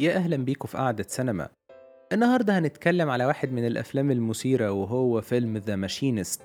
يا 0.00 0.16
أهلا 0.16 0.36
بيكم 0.36 0.68
في 0.68 0.78
قعدة 0.78 1.04
سينما. 1.08 1.48
النهاردة 2.12 2.58
هنتكلم 2.58 3.10
على 3.10 3.24
واحد 3.24 3.52
من 3.52 3.66
الأفلام 3.66 4.10
المثيرة 4.10 4.70
وهو 4.72 5.20
فيلم 5.20 5.56
The 5.56 5.76
Machinist 5.76 6.42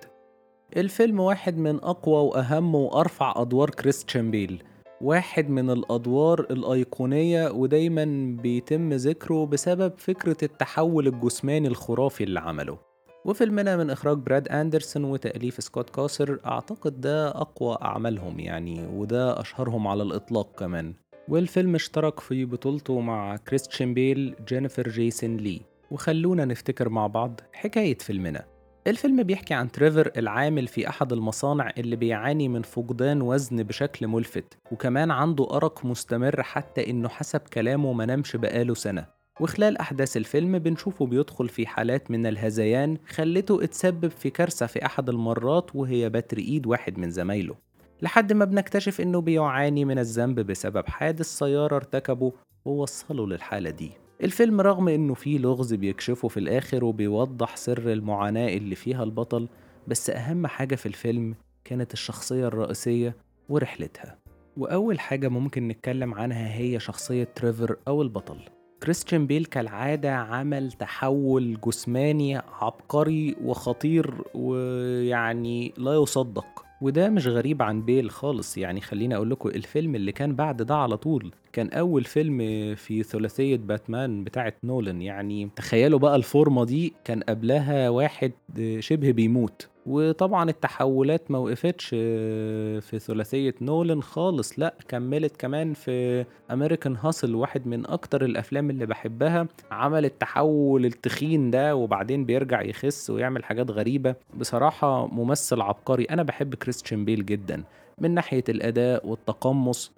الفيلم 0.78 1.20
واحد 1.20 1.57
من 1.57 1.76
أقوى 1.76 2.15
وأهم 2.15 2.76
وأرفع 2.76 3.33
أدوار 3.38 3.70
كريستيان 3.70 4.31
بيل. 4.31 4.63
واحد 5.02 5.49
من 5.49 5.70
الأدوار 5.70 6.39
الأيقونية 6.39 7.49
ودايما 7.49 8.38
بيتم 8.41 8.94
ذكره 8.94 9.45
بسبب 9.45 9.94
فكرة 9.98 10.38
التحول 10.44 11.08
الجسماني 11.08 11.67
الخرافي 11.67 12.23
اللي 12.23 12.40
عمله. 12.40 12.77
وفيلمنا 13.26 13.77
من 13.77 13.90
إخراج 13.90 14.17
براد 14.17 14.48
أندرسون 14.48 15.03
وتأليف 15.03 15.63
سكوت 15.63 15.90
كوسار 15.89 16.39
أعتقد 16.45 17.02
ده 17.02 17.27
أقوى 17.30 17.77
أعمالهم 17.81 18.40
يعني 18.40 18.88
وده 18.88 19.41
أشهرهم 19.41 19.88
على 19.88 20.03
الإطلاق 20.03 20.59
كمان. 20.59 20.94
والفيلم 21.27 21.75
اشترك 21.75 22.20
في 22.20 22.45
بطولته 22.45 22.99
مع 22.99 23.35
كريستيان 23.35 23.93
بيل 23.93 24.35
جينيفر 24.47 24.89
جيسون 24.89 25.38
لي. 25.38 25.61
وخلونا 25.91 26.45
نفتكر 26.45 26.89
مع 26.89 27.07
بعض 27.07 27.41
حكاية 27.53 27.98
فيلمنا. 27.98 28.45
الفيلم 28.88 29.23
بيحكي 29.23 29.53
عن 29.53 29.71
تريفر 29.71 30.11
العامل 30.17 30.67
في 30.67 30.89
أحد 30.89 31.13
المصانع 31.13 31.71
اللي 31.77 31.95
بيعاني 31.95 32.48
من 32.48 32.61
فقدان 32.61 33.21
وزن 33.21 33.63
بشكل 33.63 34.07
ملفت 34.07 34.57
وكمان 34.71 35.11
عنده 35.11 35.48
أرق 35.51 35.85
مستمر 35.85 36.43
حتى 36.43 36.89
إنه 36.89 37.09
حسب 37.09 37.39
كلامه 37.39 37.93
ما 37.93 38.05
نامش 38.05 38.35
بقاله 38.35 38.73
سنة. 38.73 39.05
وخلال 39.41 39.77
أحداث 39.77 40.17
الفيلم 40.17 40.59
بنشوفه 40.59 41.05
بيدخل 41.05 41.49
في 41.49 41.67
حالات 41.67 42.12
من 42.12 42.26
الهذيان 42.26 42.98
خلته 43.07 43.63
اتسبب 43.63 44.12
في 44.12 44.29
كارثة 44.29 44.65
في 44.65 44.85
أحد 44.85 45.09
المرات 45.09 45.76
وهي 45.76 46.09
بتر 46.09 46.37
إيد 46.37 46.67
واحد 46.67 46.98
من 46.98 47.09
زمايله. 47.09 47.55
لحد 48.02 48.34
ما 48.34 48.45
بنكتشف 48.45 49.02
إنه 49.02 49.22
بيعاني 49.22 49.85
من 49.85 49.99
الذنب 49.99 50.40
بسبب 50.40 50.88
حادث 50.88 51.26
سيارة 51.26 51.76
ارتكبه 51.76 52.34
ووصله 52.66 53.27
للحالة 53.27 53.70
دي. 53.70 53.91
الفيلم 54.24 54.62
رغم 54.62 54.88
إنه 54.88 55.13
فيه 55.13 55.38
لغز 55.38 55.74
بيكشفه 55.74 56.27
في 56.27 56.40
الآخر 56.40 56.85
وبيوضح 56.85 57.57
سر 57.57 57.91
المعاناة 57.91 58.48
اللي 58.48 58.76
فيها 58.76 59.04
البطل 59.04 59.48
بس 59.88 60.10
أهم 60.10 60.48
حاجة 60.48 60.76
في 60.76 60.85
الفيلم 60.85 61.35
كانت 61.63 61.93
الشخصية 61.93 62.48
الرئيسية 62.48 63.16
ورحلتها. 63.49 64.18
وأول 64.57 65.00
حاجة 65.00 65.28
ممكن 65.28 65.68
نتكلم 65.68 66.13
عنها 66.13 66.57
هي 66.57 66.79
شخصية 66.79 67.23
تريفر 67.35 67.78
أو 67.88 68.01
البطل. 68.01 68.40
كريستيان 68.84 69.28
بيل 69.28 69.46
كالعادة 69.46 70.16
عمل 70.16 70.72
تحول 70.72 71.57
جسماني 71.62 72.38
عبقري 72.38 73.35
وخطير 73.44 74.23
ويعني 74.34 75.73
لا 75.78 75.94
يصدق. 75.94 76.65
وده 76.81 77.09
مش 77.09 77.28
غريب 77.28 77.62
عن 77.62 77.81
بيل 77.81 78.09
خالص. 78.12 78.57
يعني 78.57 78.81
خليني 78.81 79.16
أقول 79.16 79.29
لكم 79.29 79.50
الفيلم 79.50 79.95
اللي 79.95 80.12
كان 80.12 80.35
بعد 80.35 80.62
ده 80.62 80.75
على 80.75 80.97
طول 80.97 81.31
كان 81.53 81.69
أول 81.69 82.03
فيلم 82.03 82.38
في 82.75 83.03
ثلاثية 83.03 83.57
باتمان 83.57 84.23
بتاعت 84.23 84.56
نولان. 84.63 85.01
يعني 85.01 85.50
تخيلوا 85.56 86.00
بقى 86.00 86.16
الفورمة 86.16 86.66
دي 86.66 86.94
كان 87.03 87.19
قبلها 87.23 87.90
واحد 87.90 88.31
شبه 88.79 89.12
بيموت. 89.12 89.67
وطبعا 89.86 90.50
التحولات 90.50 91.31
ما 91.31 91.38
وقفتش 91.38 91.90
في 91.90 93.00
ثلاثية 93.00 93.56
نولان 93.62 94.02
خالص 94.02 94.59
لا 94.59 94.74
كملت 94.88 95.38
كمان 95.38 95.74
في 95.74 96.25
امريكان 96.52 96.96
هاسل 96.96 97.36
واحد 97.36 97.68
من 97.68 97.86
أكتر 97.86 98.25
الأفلام 98.25 98.69
اللي 98.69 98.86
بحبها. 98.86 99.47
عمل 99.72 100.06
التحول 100.06 100.86
التخين 100.86 101.52
ده 101.52 101.75
وبعدين 101.75 102.25
بيرجع 102.25 102.62
يخس 102.62 103.09
ويعمل 103.09 103.44
حاجات 103.44 103.72
غريبة. 103.72 104.16
بصراحة 104.38 105.08
ممثل 105.08 105.62
عبقري. 105.62 106.03
أنا 106.03 106.24
بحب 106.24 106.56
كريستيان 106.56 107.06
بيل 107.06 107.25
جدا 107.25 107.63
من 107.97 108.12
ناحية 108.12 108.44
الأداء 108.50 109.08
والتقمص. 109.08 109.91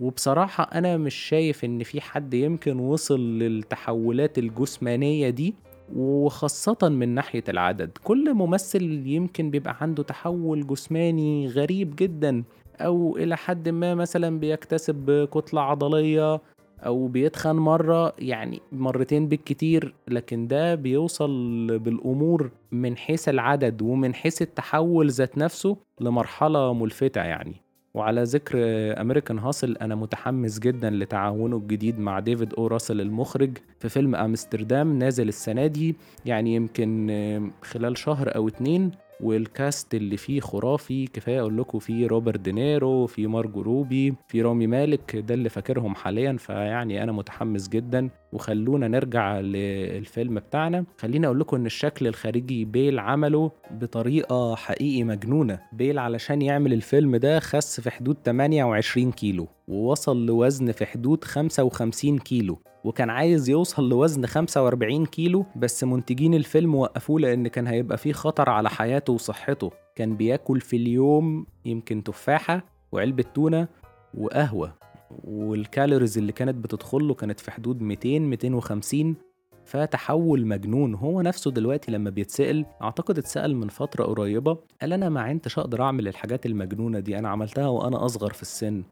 وبصراحة 0.00 0.64
أنا 0.64 0.96
مش 0.96 1.14
شايف 1.14 1.64
إن 1.64 1.82
في 1.82 2.00
حد 2.00 2.34
يمكن 2.34 2.78
وصل 2.78 3.20
للتحولات 3.38 4.38
الجسمانية 4.38 5.30
دي. 5.30 5.54
وخاصة 5.96 6.78
من 6.82 7.08
ناحية 7.08 7.44
العدد. 7.48 7.90
كل 8.04 8.34
ممثل 8.34 8.82
يمكن 9.06 9.50
بيبقى 9.50 9.76
عنده 9.80 10.02
تحول 10.02 10.66
جسماني 10.66 11.48
غريب 11.48 11.96
جدا 11.96 12.42
أو 12.80 13.16
إلى 13.16 13.36
حد 13.36 13.68
ما 13.68 13.94
مثلا 13.94 14.38
بيكتسب 14.38 15.28
كتلة 15.34 15.60
عضلية 15.60 16.40
أو 16.86 17.06
بيتخن 17.08 17.56
مرة 17.56 18.12
يعني 18.18 18.60
مرتين 18.72 19.28
بالكتير. 19.28 19.94
لكن 20.08 20.46
ده 20.46 20.74
بيوصل 20.74 21.30
بالأمور 21.78 22.50
من 22.72 22.96
حيث 22.96 23.28
العدد 23.28 23.82
ومن 23.82 24.14
حيث 24.14 24.42
التحول 24.42 25.10
ذات 25.10 25.38
نفسه 25.38 25.76
لمرحلة 26.00 26.74
ملفتة 26.74 27.20
يعني. 27.20 27.54
وعلى 27.94 28.22
ذكر 28.22 28.58
American 29.00 29.38
Hustle 29.38 29.76
أنا 29.76 29.94
متحمس 29.94 30.58
جدا 30.58 30.90
لتعاونه 30.90 31.56
الجديد 31.56 31.98
مع 31.98 32.18
ديفيد 32.20 32.54
أو 32.54 32.66
راسل 32.66 33.00
المخرج 33.00 33.58
في 33.78 33.88
فيلم 33.88 34.14
أمستردام 34.14 34.98
نازل 34.98 35.28
السنة 35.28 35.66
دي 35.66 35.96
يعني 36.26 36.54
يمكن 36.54 37.50
خلال 37.62 37.98
شهر 37.98 38.36
أو 38.36 38.48
اتنين 38.48 38.90
وال 39.20 39.45
cast 39.45 39.94
اللي 39.94 40.16
فيه 40.16 40.40
خرافي 40.40 41.06
كفاية 41.06 41.40
أقول 41.40 41.58
لكم 41.58 41.78
في 41.78 42.06
روبرت 42.06 42.40
دينيرو 42.40 43.06
في 43.06 43.26
مارجو 43.26 43.62
روبي 43.62 44.14
في 44.28 44.42
رامي 44.42 44.66
مالك 44.66 45.16
ده 45.16 45.34
اللي 45.34 45.48
فاكرهم 45.48 45.94
حاليا 45.94 46.32
فيعني 46.38 47.02
أنا 47.02 47.12
متحمس 47.12 47.68
جدا 47.68 48.08
وخلونا 48.32 48.88
نرجع 48.88 49.40
للفيلم 49.40 50.34
بتاعنا. 50.34 50.84
خليني 50.98 51.26
أقول 51.26 51.40
لكم 51.40 51.56
إن 51.56 51.66
الشكل 51.66 52.06
الخارجي 52.06 52.64
بيل 52.64 52.98
عمله 52.98 53.50
بطريقة 53.70 54.54
حقيقي 54.54 55.04
مجنونة. 55.04 55.58
بيل 55.72 55.98
علشان 55.98 56.42
يعمل 56.42 56.72
الفيلم 56.72 57.16
ده 57.16 57.40
خس 57.40 57.80
في 57.80 57.90
حدود 57.90 58.16
28 58.24 59.12
كيلو 59.12 59.48
ووصل 59.68 60.26
لوزن 60.26 60.72
في 60.72 60.86
حدود 60.86 61.24
55 61.24 62.18
كيلو 62.18 62.58
وكان 62.84 63.10
عايز 63.10 63.48
يوصل 63.48 63.88
لوزن 63.88 64.26
45 64.26 65.06
كيلو 65.06 65.46
بس 65.56 65.84
منتجين 65.84 66.34
الفيلم 66.34 66.74
وقفوه 66.74 67.20
لأن 67.20 67.48
كان 67.48 67.66
هيبقى 67.66 67.98
فيه 67.98 68.12
خطر 68.12 68.50
على 68.50 68.70
حياته 68.70 69.12
وصحته. 69.12 69.70
كان 69.96 70.16
بياكل 70.16 70.60
في 70.60 70.76
اليوم 70.76 71.46
يمكن 71.64 72.02
تفاحة 72.02 72.64
وعلبة 72.92 73.24
تونة 73.34 73.68
وقهوة. 74.14 74.74
والكالوريز 75.24 76.18
اللي 76.18 76.32
كانت 76.32 76.54
بتدخله 76.54 77.14
كانت 77.14 77.40
في 77.40 77.50
حدود 77.50 77.82
200 77.82 78.18
250 78.18 79.16
فتحول 79.64 80.46
مجنون. 80.46 80.94
هو 80.94 81.22
نفسه 81.22 81.50
دلوقتي 81.50 81.92
لما 81.92 82.10
بيتسأل 82.10 82.66
أعتقد 82.82 83.18
اتسأل 83.18 83.56
من 83.56 83.68
فترة 83.68 84.04
قريبة 84.04 84.58
قال 84.80 84.92
أنا 84.92 85.08
ما 85.08 85.20
عندش 85.20 85.58
أقدر 85.58 85.82
أعمل 85.82 86.08
الحاجات 86.08 86.46
المجنونة 86.46 86.98
دي 87.00 87.18
أنا 87.18 87.28
عملتها 87.28 87.68
وأنا 87.68 88.04
أصغر 88.04 88.32
في 88.32 88.42
السن. 88.42 88.82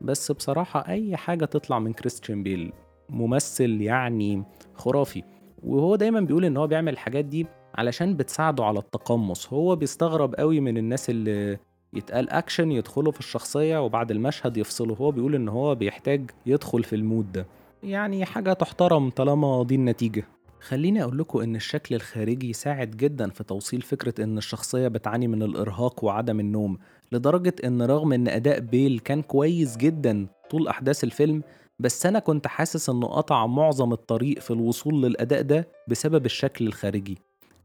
بس 0.00 0.32
بصراحة 0.32 0.88
أي 0.88 1.16
حاجة 1.16 1.44
تطلع 1.44 1.78
من 1.78 1.92
كريستيان 1.92 2.42
بيل 2.42 2.72
ممثل 3.08 3.80
يعني 3.80 4.44
خرافي. 4.74 5.22
وهو 5.62 5.96
دايما 5.96 6.20
بيقول 6.20 6.44
إن 6.44 6.56
هو 6.56 6.66
بيعمل 6.66 6.92
الحاجات 6.92 7.24
دي 7.24 7.46
علشان 7.74 8.16
بتساعده 8.16 8.64
على 8.64 8.78
التقمص. 8.78 9.52
هو 9.52 9.76
بيستغرب 9.76 10.34
قوي 10.34 10.60
من 10.60 10.78
الناس 10.78 11.10
اللي 11.10 11.58
يتقال 11.92 12.30
اكشن 12.30 12.72
يدخلوا 12.72 13.12
في 13.12 13.20
الشخصية 13.20 13.84
وبعد 13.84 14.10
المشهد 14.10 14.56
يفصلوا 14.56 14.96
هو 14.96 15.10
بيقول 15.10 15.34
إن 15.34 15.48
هو 15.48 15.74
بيحتاج 15.74 16.30
يدخل 16.46 16.84
في 16.84 16.96
ال 16.96 17.03
mood 17.03 17.32
ده. 17.32 17.46
يعني 17.82 18.24
حاجة 18.24 18.52
تحترم 18.52 19.10
طالما 19.10 19.64
دي 19.64 19.74
النتيجة. 19.74 20.24
خليني 20.60 21.02
أقول 21.02 21.18
لكم 21.18 21.40
إن 21.40 21.56
الشكل 21.56 21.94
الخارجي 21.94 22.52
ساعد 22.52 22.90
جدا 22.90 23.30
في 23.30 23.44
توصيل 23.44 23.82
فكرة 23.82 24.24
إن 24.24 24.38
الشخصية 24.38 24.88
بتعاني 24.88 25.28
من 25.28 25.42
الإرهاق 25.42 26.04
وعدم 26.04 26.40
النوم 26.40 26.78
لدرجة 27.12 27.54
إن 27.64 27.82
رغم 27.82 28.12
إن 28.12 28.28
أداء 28.28 28.60
بيل 28.60 28.98
كان 28.98 29.22
كويس 29.22 29.76
جدا 29.76 30.26
طول 30.50 30.68
أحداث 30.68 31.04
الفيلم 31.04 31.42
بس 31.78 32.06
أنا 32.06 32.18
كنت 32.18 32.46
حاسس 32.46 32.90
إنه 32.90 33.06
قطع 33.06 33.46
معظم 33.46 33.92
الطريق 33.92 34.38
في 34.38 34.50
الوصول 34.50 35.02
للأداء 35.02 35.42
ده 35.42 35.68
بسبب 35.88 36.26
الشكل 36.26 36.66
الخارجي. 36.66 37.18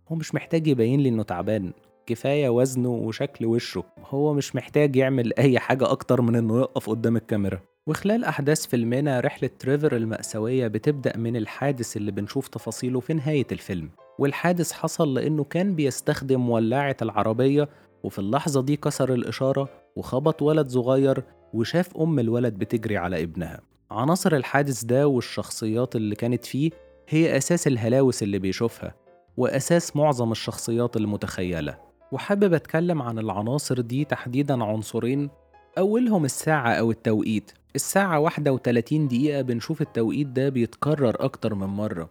هو 0.09 0.15
مش 0.15 0.35
محتاج 0.35 0.67
يبين 0.67 0.99
لي 0.99 1.09
إنه 1.09 1.23
تعبان. 1.23 1.73
كفاية 2.05 2.49
وزنه 2.49 2.89
وشكل 2.89 3.45
وشه. 3.45 3.83
هو 4.09 4.33
مش 4.33 4.55
محتاج 4.55 4.95
يعمل 4.95 5.33
أي 5.37 5.59
حاجة 5.59 5.91
أكتر 5.91 6.21
من 6.21 6.35
إنه 6.35 6.59
يقف 6.59 6.89
قدام 6.89 7.15
الكاميرا. 7.17 7.59
وخلال 7.87 8.23
أحداث 8.23 8.65
فيلمنا 8.65 9.19
رحلة 9.19 9.49
تريفر 9.59 9.95
المأساوية 9.95 10.67
بتبدأ 10.67 11.17
من 11.17 11.35
الحادث 11.35 11.97
اللي 11.97 12.11
بنشوف 12.11 12.47
تفاصيله 12.47 12.99
في 12.99 13.13
نهاية 13.13 13.47
الفيلم. 13.51 13.89
والحادث 14.19 14.71
حصل 14.71 15.13
لأنه 15.13 15.43
كان 15.43 15.75
بيستخدم 15.75 16.49
ولاعة 16.49 16.97
العربية 17.01 17.69
وفي 18.03 18.19
اللحظة 18.19 18.61
دي 18.61 18.75
كسر 18.75 19.13
الإشارة 19.13 19.69
وخبط 19.95 20.41
ولد 20.41 20.67
صغير 20.69 21.23
وشاف 21.53 21.97
أم 21.97 22.19
الولد 22.19 22.53
بتجري 22.53 22.97
على 22.97 23.23
ابنها. 23.23 23.61
عناصر 23.91 24.35
الحادث 24.35 24.83
ده 24.83 25.07
والشخصيات 25.07 25.95
اللي 25.95 26.15
كانت 26.15 26.45
فيه 26.45 26.71
هي 27.09 27.37
أساس 27.37 27.67
الهلاوس 27.67 28.23
اللي 28.23 28.39
بيشوفها 28.39 28.95
وأساس 29.37 29.95
معظم 29.95 30.31
الشخصيات 30.31 30.97
المتخيلة. 30.97 31.77
وحابب 32.13 32.53
أتكلم 32.53 33.01
عن 33.01 33.19
العناصر 33.19 33.81
دي 33.81 34.05
تحديدا 34.05 34.63
عنصرين 34.63 35.29
أولهم 35.77 36.25
الساعة 36.25 36.71
أو 36.73 36.91
التوقيت. 36.91 37.51
الساعة 37.75 38.19
واحدة 38.19 38.53
وتلاتين 38.53 39.07
دقيقة 39.07 39.41
بنشوف 39.41 39.81
التوقيت 39.81 40.27
ده 40.27 40.49
بيتكرر 40.49 41.15
أكتر 41.25 41.55
من 41.55 41.67
مرة. 41.67 42.09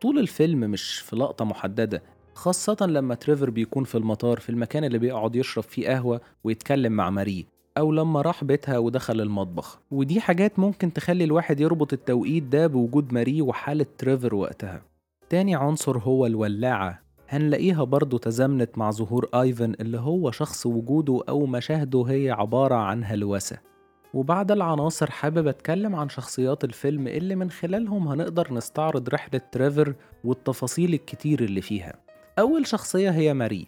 طول 0.00 0.18
الفيلم 0.18 0.60
مش 0.60 0.98
في 0.98 1.16
لقطة 1.16 1.44
محددة 1.44 2.02
خاصة 2.34 2.76
لما 2.80 3.14
تريفر 3.14 3.50
بيكون 3.50 3.84
في 3.84 3.94
المطار 3.94 4.40
في 4.40 4.50
المكان 4.50 4.84
اللي 4.84 4.98
بيقعد 4.98 5.36
يشرب 5.36 5.64
فيه 5.64 5.88
قهوة 5.88 6.20
ويتكلم 6.44 6.92
مع 6.92 7.10
ماري 7.10 7.46
أو 7.78 7.92
لما 7.92 8.22
راح 8.22 8.44
بيتها 8.44 8.78
ودخل 8.78 9.20
المطبخ. 9.20 9.78
ودي 9.90 10.20
حاجات 10.20 10.58
ممكن 10.58 10.92
تخلي 10.92 11.24
الواحد 11.24 11.60
يربط 11.60 11.92
التوقيت 11.92 12.42
ده 12.42 12.66
بوجود 12.66 13.12
ماري 13.12 13.42
وحالة 13.42 13.86
تريفر 13.98 14.34
وقتها. 14.34 14.82
تاني 15.28 15.54
عنصر 15.54 15.98
هو 15.98 16.26
الولاعة. 16.26 17.05
هنلاقيها 17.28 17.84
برضه 17.84 18.18
تزامنت 18.18 18.78
مع 18.78 18.90
ظهور 18.90 19.28
آيفن 19.34 19.74
اللي 19.80 19.98
هو 19.98 20.30
شخص 20.30 20.66
وجوده 20.66 21.20
أو 21.28 21.46
مشاهده 21.46 22.02
هي 22.02 22.30
عبارة 22.30 22.74
عن 22.74 23.04
هلوسة. 23.04 23.58
وبعد 24.14 24.52
العناصر 24.52 25.10
حابب 25.10 25.46
أتكلم 25.46 25.96
عن 25.96 26.08
شخصيات 26.08 26.64
الفيلم 26.64 27.08
اللي 27.08 27.34
من 27.34 27.50
خلالهم 27.50 28.08
هنقدر 28.08 28.54
نستعرض 28.54 29.08
رحلة 29.08 29.40
تريفر 29.52 29.94
والتفاصيل 30.24 30.94
الكتير 30.94 31.44
اللي 31.44 31.60
فيها. 31.60 31.94
أول 32.38 32.66
شخصية 32.66 33.10
هي 33.10 33.34
ماري. 33.34 33.66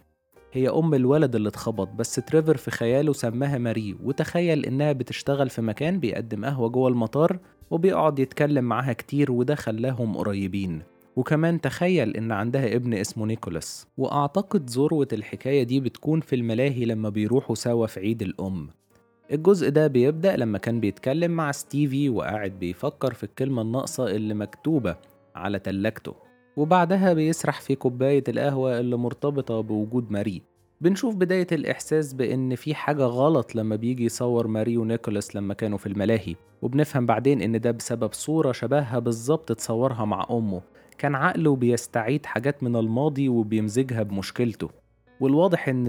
هي 0.52 0.68
أم 0.68 0.94
الولد 0.94 1.34
اللي 1.34 1.48
اتخبط 1.48 1.88
بس 1.88 2.14
تريفر 2.14 2.56
في 2.56 2.70
خياله 2.70 3.12
سماها 3.12 3.58
ماري 3.58 3.96
وتخيل 4.04 4.64
إنها 4.66 4.92
بتشتغل 4.92 5.50
في 5.50 5.62
مكان 5.62 6.00
بيقدم 6.00 6.44
قهوة 6.44 6.68
جوه 6.68 6.88
المطار 6.88 7.38
وبيقعد 7.70 8.18
يتكلم 8.18 8.64
معاها 8.64 8.92
كتير 8.92 9.32
وده 9.32 9.54
خلاهم 9.54 10.16
قريبين. 10.16 10.82
وكمان 11.18 11.60
تخيل 11.60 12.16
إن 12.16 12.32
عندها 12.32 12.74
ابن 12.76 12.94
اسمه 12.94 13.26
نيكولاس. 13.26 13.86
وأعتقد 13.96 14.70
ذروة 14.70 15.08
الحكاية 15.12 15.62
دي 15.62 15.80
بتكون 15.80 16.20
في 16.20 16.36
الملاهي 16.36 16.84
لما 16.84 17.08
بيروحوا 17.08 17.54
سوا 17.54 17.86
في 17.86 18.00
عيد 18.00 18.22
الأم. 18.22 18.68
الجزء 19.32 19.68
ده 19.68 19.86
بيبدأ 19.86 20.36
لما 20.36 20.58
كان 20.58 20.80
بيتكلم 20.80 21.30
مع 21.30 21.52
ستيفي 21.52 22.08
وقاعد 22.08 22.50
بيفكر 22.50 23.14
في 23.14 23.24
الكلمة 23.24 23.62
الناقصة 23.62 24.10
اللي 24.10 24.34
مكتوبة 24.34 24.96
على 25.34 25.58
تلاجته. 25.58 26.14
وبعدها 26.56 27.12
بيسرح 27.12 27.60
في 27.60 27.74
كوباية 27.74 28.24
القهوة 28.28 28.80
اللي 28.80 28.96
مرتبطة 28.96 29.60
بوجود 29.60 30.10
ماري. 30.10 30.42
بنشوف 30.80 31.14
بداية 31.14 31.46
الإحساس 31.52 32.12
بإن 32.12 32.54
في 32.54 32.74
حاجة 32.74 33.04
غلط 33.04 33.54
لما 33.54 33.76
بيجي 33.76 34.04
يصور 34.04 34.46
ماري 34.46 34.76
ونيكولاس 34.76 35.36
لما 35.36 35.54
كانوا 35.54 35.78
في 35.78 35.86
الملاهي. 35.86 36.34
وبنفهم 36.62 37.06
بعدين 37.06 37.42
إن 37.42 37.60
ده 37.60 37.70
بسبب 37.70 38.12
صورة 38.12 38.52
شبهها 38.52 38.98
بالظبط 38.98 39.52
تصورها 39.52 40.04
مع 40.04 40.26
أمه. 40.30 40.60
كان 40.98 41.14
عقله 41.14 41.56
بيستعيد 41.56 42.26
حاجات 42.26 42.62
من 42.62 42.76
الماضي 42.76 43.28
وبيمزجها 43.28 44.02
بمشكلته. 44.02 44.70
والواضح 45.20 45.68
إن 45.68 45.84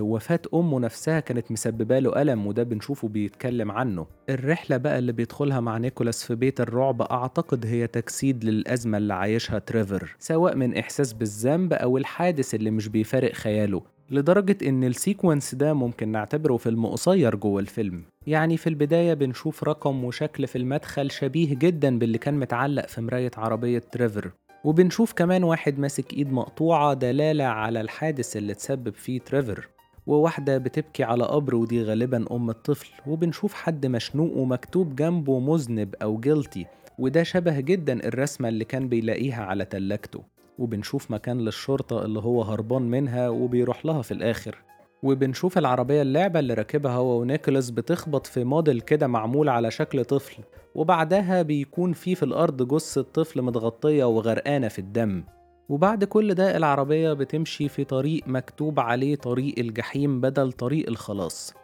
وفاة 0.00 0.40
أمه 0.54 0.80
نفسها 0.80 1.20
كانت 1.20 1.52
مسببة 1.52 1.98
له 1.98 2.22
ألم 2.22 2.46
وده 2.46 2.62
بنشوفه 2.62 3.08
بيتكلم 3.08 3.70
عنه. 3.70 4.06
الرحلة 4.30 4.76
بقى 4.76 4.98
اللي 4.98 5.12
بيدخلها 5.12 5.60
مع 5.60 5.78
نيكولاس 5.78 6.24
في 6.24 6.34
بيت 6.34 6.60
الرعب 6.60 7.02
أعتقد 7.02 7.66
هي 7.66 7.86
تجسيد 7.86 8.44
للأزمة 8.44 8.98
اللي 8.98 9.14
عايشها 9.14 9.58
تريفر 9.58 10.16
سواء 10.18 10.56
من 10.56 10.76
إحساس 10.76 11.12
بالذنب 11.12 11.72
أو 11.72 11.96
الحادث 11.96 12.54
اللي 12.54 12.70
مش 12.70 12.88
بيفارق 12.88 13.32
خياله. 13.32 13.82
لدرجة 14.10 14.56
إن 14.68 14.84
ال 14.84 14.92
sequence 14.92 15.54
ده 15.54 15.74
ممكن 15.74 16.08
نعتبره 16.08 16.56
فيلم 16.56 16.86
قصير 16.86 17.34
جوه 17.36 17.60
الفيلم. 17.60 18.02
يعني 18.26 18.56
في 18.56 18.66
البداية 18.66 19.14
بنشوف 19.14 19.64
رقم 19.64 20.04
وشكل 20.04 20.46
في 20.46 20.58
المدخل 20.58 21.10
شبيه 21.10 21.54
جدا 21.54 21.98
باللي 21.98 22.18
كان 22.18 22.38
متعلق 22.38 22.86
في 22.88 23.00
مراية 23.00 23.30
عربية 23.36 23.78
تريفر. 23.78 24.30
وبنشوف 24.64 25.12
كمان 25.12 25.44
واحد 25.44 25.78
ماسك 25.78 26.12
إيد 26.12 26.32
مقطوعة 26.32 26.94
دلالة 26.94 27.44
على 27.44 27.80
الحادث 27.80 28.36
اللي 28.36 28.54
تسبب 28.54 28.94
فيه 28.94 29.20
تريفر 29.20 29.68
وواحدة 30.06 30.58
بتبكي 30.58 31.04
على 31.04 31.24
قبر 31.24 31.54
ودي 31.54 31.82
غالبا 31.82 32.24
أم 32.30 32.50
الطفل. 32.50 32.90
وبنشوف 33.06 33.54
حد 33.54 33.86
مشنوق 33.86 34.36
ومكتوب 34.36 34.96
جنبه 34.96 35.38
مذنب 35.38 35.94
أو 36.02 36.20
guilty 36.20 36.66
وده 36.98 37.22
شبه 37.22 37.60
جدا 37.60 38.08
الرسمة 38.08 38.48
اللي 38.48 38.64
كان 38.64 38.88
بيلاقيها 38.88 39.44
على 39.44 39.64
تلاجته. 39.64 40.22
وبنشوف 40.58 41.10
مكان 41.10 41.40
للشرطة 41.40 42.04
اللي 42.04 42.20
هو 42.20 42.42
هربان 42.42 42.82
منها 42.82 43.28
وبيروح 43.28 43.86
لها 43.86 44.02
في 44.02 44.12
الآخر. 44.12 44.58
وبنشوف 45.02 45.58
العربية 45.58 46.02
اللعبة 46.02 46.38
اللي 46.40 46.54
راكبها 46.54 46.92
هو 46.92 47.20
ونيكولاس 47.20 47.70
بتخبط 47.70 48.26
في 48.26 48.44
موديل 48.44 48.80
كده 48.80 49.06
معمول 49.06 49.48
على 49.48 49.70
شكل 49.70 50.04
طفل 50.04 50.42
وبعدها 50.74 51.42
بيكون 51.42 51.92
في 51.92 52.14
في 52.14 52.22
الأرض 52.22 52.74
جثة 52.74 53.02
طفل 53.02 53.42
متغطية 53.42 54.04
وغرقانة 54.04 54.68
في 54.68 54.78
الدم. 54.78 55.24
وبعد 55.68 56.04
كل 56.04 56.34
ده 56.34 56.56
العربية 56.56 57.12
بتمشي 57.12 57.68
في 57.68 57.84
طريق 57.84 58.22
مكتوب 58.26 58.80
عليه 58.80 59.14
طريق 59.16 59.54
الجحيم 59.58 60.20
بدل 60.20 60.52
طريق 60.52 60.88
الخلاص. 60.88 61.54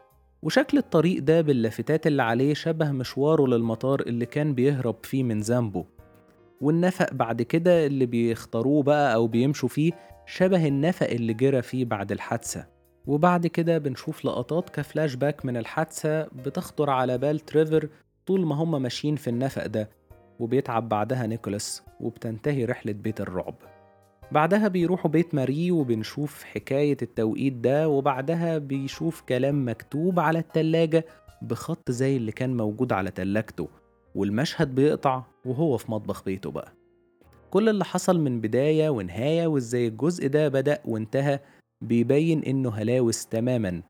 وشكل 0.42 0.78
الطريق 0.78 1.22
ده 1.22 1.40
باللافتات 1.40 2.06
اللي 2.06 2.22
عليه 2.22 2.54
شبه 2.54 2.90
مشواره 2.92 3.46
للمطار 3.46 4.00
اللي 4.00 4.26
كان 4.26 4.54
بيهرب 4.54 4.96
فيه 5.02 5.22
من 5.22 5.40
ذنبه. 5.40 5.84
والنفق 6.60 7.12
بعد 7.14 7.42
كده 7.42 7.86
اللي 7.86 8.06
بيختاروه 8.06 8.82
بقى 8.82 9.14
أو 9.14 9.26
بيمشوا 9.26 9.68
فيه 9.68 9.92
شبه 10.26 10.66
النفق 10.66 11.06
اللي 11.06 11.34
جرى 11.34 11.62
فيه 11.62 11.84
بعد 11.84 12.12
الحادثة. 12.12 12.77
وبعد 13.08 13.46
كده 13.46 13.78
بنشوف 13.78 14.24
لقطات 14.24 14.70
كفلاش 14.70 15.14
باك 15.14 15.44
من 15.46 15.56
الحادثة 15.56 16.22
بتخطر 16.22 16.90
على 16.90 17.18
بال 17.18 17.40
تريفر 17.40 17.88
طول 18.26 18.46
ما 18.46 18.54
هم 18.54 18.82
ماشيين 18.82 19.16
في 19.16 19.30
النفق 19.30 19.66
ده 19.66 19.90
وبيتعب 20.40 20.88
بعدها 20.88 21.26
نيكولاس 21.26 21.82
وبتنتهي 22.00 22.64
رحلة 22.64 22.92
بيت 22.92 23.20
الرعب. 23.20 23.54
بعدها 24.32 24.68
بيروحوا 24.68 25.10
بيت 25.10 25.34
ماري 25.34 25.70
وبنشوف 25.70 26.44
حكاية 26.44 26.96
التوقيت 27.02 27.52
ده 27.52 27.88
وبعدها 27.88 28.58
بيشوف 28.58 29.20
كلام 29.20 29.68
مكتوب 29.68 30.20
على 30.20 30.38
التلاجة 30.38 31.04
بخط 31.42 31.90
زي 31.90 32.16
اللي 32.16 32.32
كان 32.32 32.56
موجود 32.56 32.92
على 32.92 33.10
تلاجته 33.10 33.68
والمشهد 34.14 34.74
بيقطع 34.74 35.22
وهو 35.44 35.76
في 35.76 35.90
مطبخ 35.92 36.24
بيته 36.24 36.50
بقى. 36.50 36.72
كل 37.50 37.68
اللي 37.68 37.84
حصل 37.84 38.20
من 38.20 38.40
بداية 38.40 38.88
ونهاية 38.90 39.46
وإزاي 39.46 39.86
الجزء 39.86 40.26
ده 40.28 40.48
بدأ 40.48 40.78
وانتهى 40.84 41.40
بيبين 41.80 42.42
إنه 42.42 42.70
هلاوس 42.70 43.26
تماما 43.26 43.82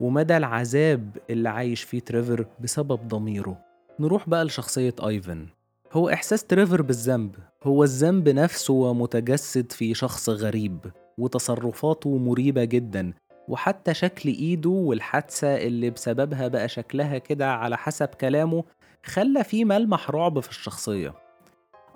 ومدى 0.00 0.36
العذاب 0.36 1.16
اللي 1.30 1.48
عايش 1.48 1.82
فيه 1.82 2.00
تريفر 2.00 2.46
بسبب 2.60 3.08
ضميره. 3.08 3.58
نروح 4.00 4.28
بقى 4.28 4.44
لشخصية 4.44 4.94
آيفن. 5.06 5.46
هو 5.92 6.08
إحساس 6.08 6.44
تريفر 6.44 6.82
بالذنب. 6.82 7.34
هو 7.64 7.84
الذنب 7.84 8.28
نفسه 8.28 8.94
متجسد 8.94 9.72
في 9.72 9.94
شخص 9.94 10.28
غريب 10.28 10.78
وتصرفاته 11.18 12.16
مريبة 12.18 12.64
جدا 12.64 13.12
وحتى 13.48 13.94
شكل 13.94 14.28
إيده 14.28 14.70
والحادثة 14.70 15.56
اللي 15.56 15.90
بسببها 15.90 16.48
بقى 16.48 16.68
شكلها 16.68 17.18
كده 17.18 17.52
على 17.52 17.76
حسب 17.76 18.08
كلامه 18.08 18.64
خلى 19.04 19.44
فيه 19.44 19.64
ملمح 19.64 20.10
رعب 20.10 20.40
في 20.40 20.48
الشخصية. 20.50 21.14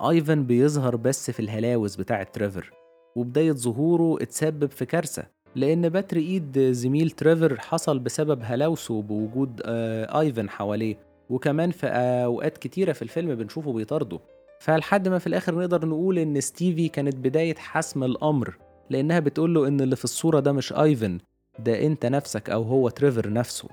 آيفن 0.00 0.44
بيظهر 0.46 0.96
بس 0.96 1.31
في 1.31 1.41
الهلاوس 1.41 1.96
بتاعة 1.96 2.23
تريفر 2.23 2.73
وبداية 3.17 3.53
ظهوره 3.53 4.23
اتسبب 4.23 4.70
في 4.70 4.85
كارثة. 4.87 5.40
لأن 5.56 5.88
بتر 5.88 6.17
إيد 6.17 6.58
زميل 6.58 7.11
تريفر 7.11 7.61
حصل 7.61 7.99
بسبب 7.99 8.41
هلاوسه 8.43 9.02
بوجود 9.02 9.61
آه 9.64 10.20
آيفن 10.20 10.50
حواليه. 10.50 10.97
وكمان 11.31 11.70
في 11.70 11.87
أوقات 12.25 12.58
كتيرة 12.58 12.93
في 12.93 13.03
الفيلم 13.03 13.34
بنشوفه 13.34 13.72
بيطارده. 13.72 14.20
فلحد 14.60 15.08
ما 15.08 15.19
في 15.19 15.27
الآخر 15.27 15.55
نقدر 15.58 15.86
نقول 15.86 16.19
إن 16.19 16.41
ستيفي 16.41 16.89
كانت 16.89 17.17
بداية 17.17 17.55
حسم 17.55 18.05
الأمر 18.05 18.56
لأنها 18.91 19.20
بتقوله 19.20 19.69
إن 19.69 19.81
اللي 19.81 19.96
في 19.96 20.05
الصورة 20.05 20.41
ده 20.41 20.53
مش 20.53 20.72
آيفن 20.72 21.19
ده 21.58 21.86
أنت 21.86 22.06
نفسك 22.06 22.51
أو 22.51 22.63
هو 22.63 22.89
تريفر 22.89 23.32
نفسه. 23.32 23.69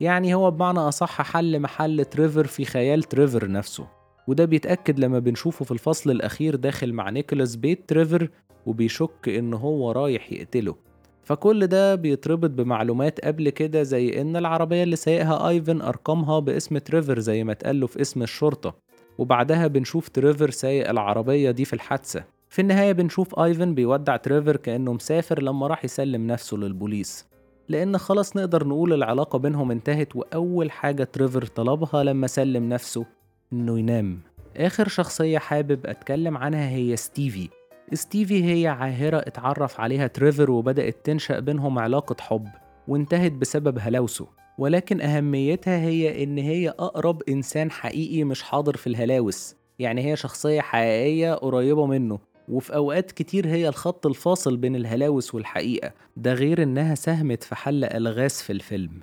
يعني 0.00 0.34
هو 0.34 0.50
بمعنى 0.50 0.78
أصح 0.78 1.22
حل 1.22 1.60
محل 1.60 2.04
تريفر 2.04 2.46
في 2.46 2.64
خيال 2.64 3.02
تريفر 3.02 3.50
نفسه. 3.50 3.86
وده 4.28 4.44
بيتأكد 4.44 4.98
لما 4.98 5.18
بنشوفه 5.18 5.64
في 5.64 5.70
الفصل 5.72 6.10
الأخير 6.10 6.56
داخل 6.56 6.92
مع 6.92 7.10
نيكولاس 7.10 7.56
بيت 7.56 7.88
تريفر 7.88 8.30
وبيشك 8.66 9.28
إن 9.28 9.54
هو 9.54 9.92
رايح 9.92 10.32
يقتله. 10.32 10.74
فكل 11.28 11.66
ده 11.66 11.94
بيتربط 11.94 12.50
بمعلومات 12.50 13.20
قبل 13.20 13.50
كده 13.50 13.82
زي 13.82 14.20
إن 14.20 14.36
العربية 14.36 14.82
اللي 14.82 14.96
سايقها 14.96 15.48
آيفن 15.48 15.80
أرقامها 15.80 16.38
باسم 16.38 16.78
تريفر 16.78 17.18
زي 17.18 17.44
ما 17.44 17.52
اتقاله 17.52 17.86
في 17.86 18.00
قسم 18.00 18.22
الشرطة. 18.22 18.74
وبعدها 19.18 19.66
بنشوف 19.66 20.08
تريفر 20.08 20.50
سايق 20.50 20.90
العربية 20.90 21.50
دي 21.50 21.64
في 21.64 21.72
الحادثة. 21.72 22.24
في 22.48 22.62
النهاية 22.62 22.92
بنشوف 22.92 23.38
آيفن 23.40 23.74
بيودع 23.74 24.16
تريفر 24.16 24.56
كأنه 24.56 24.92
مسافر 24.92 25.42
لما 25.42 25.66
راح 25.66 25.84
يسلم 25.84 26.26
نفسه 26.26 26.56
للبوليس. 26.56 27.26
لأن 27.68 27.98
خلاص 27.98 28.36
نقدر 28.36 28.66
نقول 28.66 28.92
العلاقة 28.92 29.38
بينهم 29.38 29.70
انتهت 29.70 30.16
وأول 30.16 30.70
حاجة 30.70 31.04
تريفر 31.04 31.46
طلبها 31.46 32.04
لما 32.04 32.26
سلم 32.26 32.68
نفسه 32.68 33.06
إنه 33.52 33.78
ينام. 33.78 34.20
آخر 34.56 34.88
شخصية 34.88 35.38
حابب 35.38 35.86
أتكلم 35.86 36.36
عنها 36.36 36.68
هي 36.70 36.96
ستيفي. 36.96 37.48
ستيفي 37.94 38.44
هي 38.44 38.66
عاهرة 38.66 39.16
اتعرف 39.16 39.80
عليها 39.80 40.06
تريفر 40.06 40.50
وبدأت 40.50 40.96
تنشأ 41.04 41.40
بينهم 41.40 41.78
علاقة 41.78 42.16
حب 42.20 42.48
وانتهت 42.88 43.32
بسبب 43.32 43.78
هلاوسه. 43.80 44.26
ولكن 44.58 45.00
أهميتها 45.00 45.78
هي 45.78 46.24
إن 46.24 46.38
هي 46.38 46.68
أقرب 46.68 47.22
إنسان 47.28 47.70
حقيقي 47.70 48.24
مش 48.24 48.42
حاضر 48.42 48.76
في 48.76 48.86
الهلاوس. 48.86 49.54
يعني 49.78 50.10
هي 50.10 50.16
شخصية 50.16 50.60
حقيقية 50.60 51.34
قريبة 51.34 51.86
منه 51.86 52.18
وفي 52.48 52.74
أوقات 52.74 53.12
كتير 53.12 53.46
هي 53.46 53.68
الخط 53.68 54.06
الفاصل 54.06 54.56
بين 54.56 54.76
الهلاوس 54.76 55.34
والحقيقة. 55.34 55.92
ده 56.16 56.32
غير 56.32 56.62
إنها 56.62 56.94
ساهمت 56.94 57.42
في 57.42 57.54
حل 57.54 57.84
ألغاز 57.84 58.32
في 58.32 58.52
الفيلم. 58.52 59.00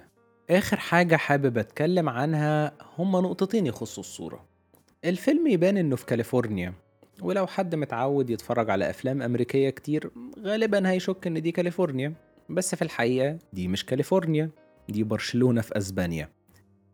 آخر 0.49 0.77
حاجة 0.77 1.15
حابب 1.15 1.57
أتكلم 1.57 2.09
عنها 2.09 2.71
هما 2.97 3.21
نقطتين 3.21 3.65
يخصوا 3.65 4.03
الصورة. 4.03 4.45
الفيلم 5.05 5.47
يبان 5.47 5.77
إنه 5.77 5.95
في 5.95 6.05
كاليفورنيا. 6.05 6.73
ولو 7.21 7.47
حد 7.47 7.75
متعود 7.75 8.29
يتفرج 8.29 8.69
على 8.69 8.89
أفلام 8.89 9.21
أمريكية 9.21 9.69
كتير 9.69 10.11
غالبا 10.39 10.89
هيشك 10.89 11.27
إن 11.27 11.41
دي 11.41 11.51
كاليفورنيا. 11.51 12.13
بس 12.49 12.75
في 12.75 12.81
الحقيقة 12.81 13.37
دي 13.53 13.67
مش 13.67 13.85
كاليفورنيا 13.85 14.49
دي 14.89 15.03
برشلونة 15.03 15.61
في 15.61 15.77
أسبانيا. 15.77 16.29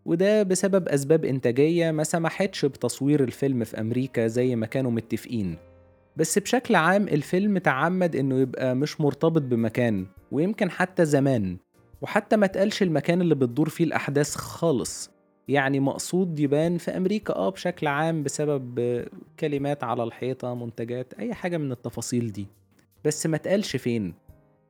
وده 0.05 0.43
بسبب 0.43 0.87
أسباب 0.87 1.25
إنتاجية 1.25 1.91
ما 1.91 2.03
سمحتش 2.03 2.65
بتصوير 2.65 3.23
الفيلم 3.23 3.63
في 3.63 3.79
أمريكا 3.79 4.27
زي 4.27 4.55
ما 4.55 4.65
كانوا 4.65 4.91
متفقين. 4.91 5.57
بس 6.17 6.39
بشكل 6.39 6.75
عام 6.75 7.07
الفيلم 7.07 7.57
تعمد 7.57 8.15
إنه 8.15 8.39
يبقى 8.39 8.75
مش 8.75 9.01
مرتبط 9.01 9.41
بمكان 9.41 10.05
ويمكن 10.31 10.71
حتى 10.71 11.05
زمان. 11.05 11.57
وحتى 12.01 12.37
ما 12.37 12.47
تقالش 12.47 12.83
المكان 12.83 13.21
اللي 13.21 13.35
بتدور 13.35 13.69
فيه 13.69 13.83
الأحداث 13.83 14.35
خالص. 14.35 15.11
يعني 15.51 15.79
مقصود 15.79 16.39
يبان 16.39 16.77
في 16.77 16.97
أمريكا 16.97 17.35
آه 17.35 17.49
بشكل 17.49 17.87
عام 17.87 18.23
بسبب 18.23 18.79
كلمات 19.39 19.83
على 19.83 20.03
الحيطة 20.03 20.53
منتجات 20.55 21.13
أي 21.13 21.33
حاجة 21.33 21.57
من 21.57 21.71
التفاصيل 21.71 22.31
دي. 22.31 22.47
بس 23.05 23.25
ما 23.27 23.37
تقالش 23.37 23.75
فين. 23.75 24.13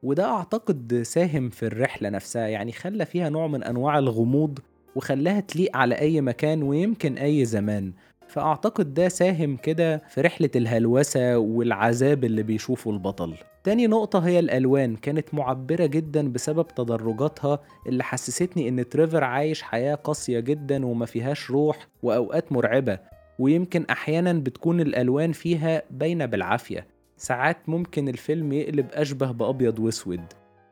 وده 0.04 0.26
أعتقد 0.26 1.02
ساهم 1.02 1.50
في 1.50 1.66
الرحلة 1.66 2.10
نفسها 2.10 2.48
يعني 2.48 2.72
خلى 2.72 3.06
فيها 3.06 3.30
نوع 3.30 3.48
من 3.48 3.64
أنواع 3.64 4.00
الغموض 4.00 4.60
وخلاها 4.96 5.40
تليق 5.40 5.78
على 5.78 5.96
أي 5.96 6.22
مكان 6.22 6.64
ويمكن 6.64 7.18
أي 7.18 7.46
زمان. 7.46 7.94
فأعتقد 8.32 8.94
ده 8.94 9.10
ساهم 9.10 9.58
كده 9.58 9.98
في 10.10 10.22
رحلة 10.22 10.50
الهلوسة 10.56 11.38
والعذاب 11.38 12.24
اللي 12.24 12.44
بيشوفه 12.44 12.92
البطل. 12.92 13.36
تاني 13.64 13.88
نقطة 13.88 14.20
هي 14.20 14.40
الألوان 14.40 14.96
كانت 14.96 15.34
معبرة 15.34 15.86
جدا 15.86 16.32
بسبب 16.32 16.68
تدرجاتها 16.68 17.60
اللي 17.88 18.04
حسستني 18.04 18.70
إن 18.70 18.90
تريفر 18.90 19.24
عايش 19.24 19.62
حياة 19.62 19.96
قاسية 19.96 20.40
جدا 20.40 20.86
وما 20.86 21.06
فيهاش 21.06 21.52
روح 21.52 21.88
وأوقات 22.04 22.52
مرعبة 22.52 23.00
ويمكن 23.40 23.86
أحيانا 23.90 24.34
بتكون 24.34 24.82
الألوان 24.82 25.32
فيها 25.32 25.84
باينة 25.92 26.26
بالعافية. 26.26 26.88
ساعات 27.18 27.70
ممكن 27.70 28.10
الفيلم 28.10 28.54
يقلب 28.54 28.86
أشبه 28.94 29.32
بأبيض 29.32 29.80
وأسود. 29.80 30.22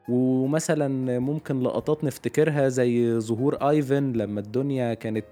ومثلا 0.10 1.20
ممكن 1.20 1.60
لقطات 1.60 2.04
نفتكرها 2.04 2.70
زي 2.70 3.20
ظهور 3.20 3.56
آيفن 3.70 4.14
لما 4.14 4.40
الدنيا 4.40 4.94
كانت 4.94 5.26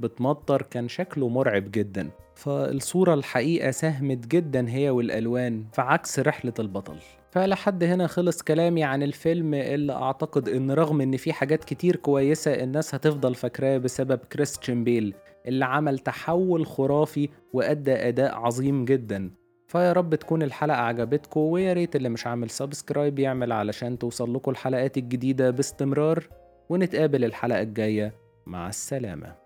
بتمطر 0.00 0.62
كان 0.62 0.88
شكله 0.88 1.28
مرعب 1.28 1.70
جدا. 1.70 2.10
فالصورة 2.34 3.14
الحقيقة 3.14 3.70
ساهمت 3.70 4.26
جدا 4.26 4.70
هي 4.70 4.90
والألوان 4.90 5.64
في 5.72 5.80
عكس 5.80 6.18
رحلة 6.18 6.52
البطل. 6.58 6.96
فلحد 7.30 7.84
هنا 7.84 8.06
خلص 8.06 8.42
كلامي 8.42 8.84
عن 8.84 9.02
الفيلم 9.02 9.54
اللي 9.54 9.92
أعتقد 9.92 10.48
إن 10.48 10.70
رغم 10.70 11.00
إن 11.00 11.16
في 11.16 11.32
حاجات 11.32 11.64
كتير 11.64 11.96
كويسة 11.96 12.50
الناس 12.54 12.94
هتفضل 12.94 13.34
فاكراه 13.34 13.78
بسبب 13.78 14.18
كريستيان 14.18 14.84
بيل 14.84 15.14
اللي 15.46 15.64
عمل 15.64 15.98
تحول 15.98 16.66
خرافي 16.66 17.28
وأدى 17.52 17.92
أداء 17.92 18.34
عظيم 18.34 18.84
جدا. 18.84 19.30
فيا 19.66 19.92
رب 19.92 20.14
تكون 20.14 20.42
الحلقة 20.42 20.78
عجبتكم 20.78 21.40
ويا 21.40 21.72
ريت 21.72 21.96
اللي 21.96 22.08
مش 22.08 22.26
عامل 22.26 22.50
subscribe 22.50 23.18
يعمل 23.18 23.52
علشان 23.52 23.98
توصل 23.98 24.34
لكم 24.34 24.50
الحلقات 24.50 24.98
الجديدة 24.98 25.50
باستمرار. 25.50 26.28
ونتقابل 26.68 27.24
الحلقة 27.24 27.62
الجاية. 27.62 28.14
مع 28.46 28.68
السلامة. 28.68 29.39